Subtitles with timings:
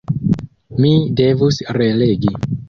[0.85, 2.35] Mi devus relegi.